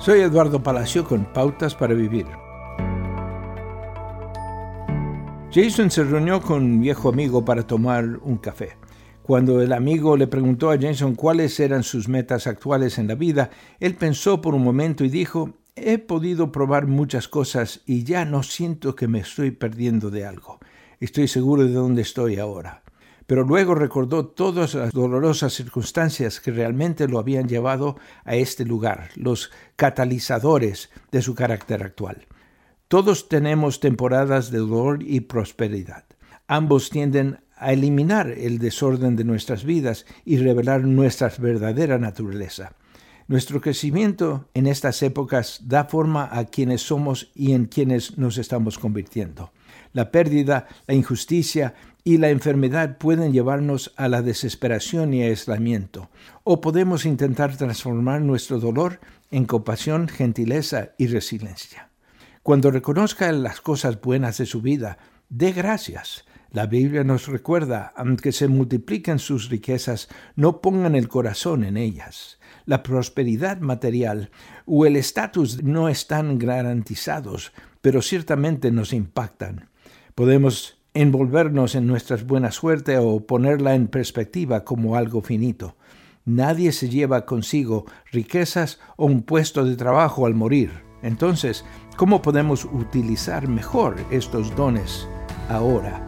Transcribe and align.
Soy 0.00 0.20
Eduardo 0.20 0.62
Palacio 0.62 1.04
con 1.04 1.24
Pautas 1.24 1.74
para 1.74 1.92
Vivir. 1.92 2.26
Jason 5.52 5.90
se 5.90 6.04
reunió 6.04 6.40
con 6.40 6.62
un 6.62 6.80
viejo 6.80 7.08
amigo 7.08 7.44
para 7.44 7.66
tomar 7.66 8.04
un 8.22 8.38
café. 8.38 8.76
Cuando 9.24 9.60
el 9.60 9.72
amigo 9.72 10.16
le 10.16 10.28
preguntó 10.28 10.70
a 10.70 10.78
Jason 10.78 11.16
cuáles 11.16 11.58
eran 11.58 11.82
sus 11.82 12.08
metas 12.08 12.46
actuales 12.46 12.96
en 12.98 13.08
la 13.08 13.16
vida, 13.16 13.50
él 13.80 13.96
pensó 13.96 14.40
por 14.40 14.54
un 14.54 14.62
momento 14.62 15.04
y 15.04 15.08
dijo, 15.08 15.54
he 15.74 15.98
podido 15.98 16.52
probar 16.52 16.86
muchas 16.86 17.26
cosas 17.26 17.80
y 17.84 18.04
ya 18.04 18.24
no 18.24 18.44
siento 18.44 18.94
que 18.94 19.08
me 19.08 19.18
estoy 19.18 19.50
perdiendo 19.50 20.10
de 20.10 20.24
algo. 20.24 20.60
Estoy 21.00 21.26
seguro 21.26 21.64
de 21.64 21.72
dónde 21.72 22.02
estoy 22.02 22.38
ahora. 22.38 22.84
Pero 23.28 23.44
luego 23.44 23.74
recordó 23.74 24.24
todas 24.24 24.72
las 24.72 24.90
dolorosas 24.90 25.52
circunstancias 25.52 26.40
que 26.40 26.50
realmente 26.50 27.06
lo 27.06 27.18
habían 27.18 27.46
llevado 27.46 27.98
a 28.24 28.36
este 28.36 28.64
lugar, 28.64 29.10
los 29.16 29.50
catalizadores 29.76 30.88
de 31.12 31.20
su 31.20 31.34
carácter 31.34 31.82
actual. 31.82 32.26
Todos 32.88 33.28
tenemos 33.28 33.80
temporadas 33.80 34.50
de 34.50 34.60
dolor 34.60 35.02
y 35.02 35.20
prosperidad. 35.20 36.04
Ambos 36.46 36.88
tienden 36.88 37.40
a 37.54 37.74
eliminar 37.74 38.30
el 38.30 38.58
desorden 38.58 39.14
de 39.14 39.24
nuestras 39.24 39.62
vidas 39.62 40.06
y 40.24 40.38
revelar 40.38 40.84
nuestra 40.84 41.30
verdadera 41.38 41.98
naturaleza. 41.98 42.72
Nuestro 43.26 43.60
crecimiento 43.60 44.48
en 44.54 44.66
estas 44.66 45.02
épocas 45.02 45.60
da 45.66 45.84
forma 45.84 46.30
a 46.32 46.46
quienes 46.46 46.80
somos 46.80 47.30
y 47.34 47.52
en 47.52 47.66
quienes 47.66 48.16
nos 48.16 48.38
estamos 48.38 48.78
convirtiendo. 48.78 49.52
La 49.92 50.10
pérdida, 50.10 50.66
la 50.86 50.94
injusticia 50.94 51.74
y 52.04 52.18
la 52.18 52.30
enfermedad 52.30 52.98
pueden 52.98 53.32
llevarnos 53.32 53.92
a 53.96 54.08
la 54.08 54.22
desesperación 54.22 55.12
y 55.14 55.22
aislamiento, 55.22 56.08
o 56.44 56.60
podemos 56.60 57.04
intentar 57.04 57.56
transformar 57.56 58.20
nuestro 58.22 58.58
dolor 58.58 59.00
en 59.30 59.44
compasión, 59.44 60.08
gentileza 60.08 60.90
y 60.96 61.06
resiliencia. 61.08 61.90
Cuando 62.42 62.70
reconozca 62.70 63.30
las 63.32 63.60
cosas 63.60 64.00
buenas 64.00 64.38
de 64.38 64.46
su 64.46 64.62
vida, 64.62 64.98
dé 65.28 65.52
gracias 65.52 66.24
la 66.50 66.66
Biblia 66.66 67.04
nos 67.04 67.28
recuerda, 67.28 67.92
aunque 67.94 68.32
se 68.32 68.48
multipliquen 68.48 69.18
sus 69.18 69.50
riquezas, 69.50 70.08
no 70.34 70.62
pongan 70.62 70.94
el 70.94 71.08
corazón 71.08 71.62
en 71.62 71.76
ellas. 71.76 72.38
La 72.64 72.82
prosperidad 72.82 73.58
material 73.58 74.30
o 74.64 74.86
el 74.86 74.96
estatus 74.96 75.62
no 75.62 75.90
están 75.90 76.38
garantizados, 76.38 77.52
pero 77.82 78.00
ciertamente 78.00 78.70
nos 78.70 78.94
impactan. 78.94 79.68
Podemos 80.14 80.78
envolvernos 80.94 81.74
en 81.74 81.86
nuestra 81.86 82.16
buena 82.16 82.50
suerte 82.50 82.96
o 82.96 83.26
ponerla 83.26 83.74
en 83.74 83.86
perspectiva 83.88 84.64
como 84.64 84.96
algo 84.96 85.20
finito. 85.20 85.76
Nadie 86.24 86.72
se 86.72 86.88
lleva 86.88 87.26
consigo 87.26 87.84
riquezas 88.10 88.80
o 88.96 89.04
un 89.04 89.22
puesto 89.22 89.64
de 89.64 89.76
trabajo 89.76 90.24
al 90.24 90.34
morir. 90.34 90.70
Entonces, 91.02 91.64
¿cómo 91.96 92.22
podemos 92.22 92.64
utilizar 92.64 93.48
mejor 93.48 93.96
estos 94.10 94.54
dones 94.56 95.06
ahora? 95.48 96.07